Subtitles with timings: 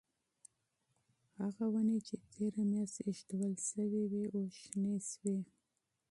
[1.39, 5.37] هغه ونې چې تیره میاشت ایښودل شوې وې اوس شنې شوې.